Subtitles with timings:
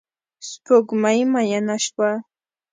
[0.49, 2.11] سپوږمۍ میینه شوه